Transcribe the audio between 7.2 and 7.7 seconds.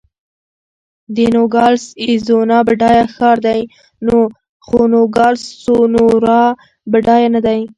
نه دی.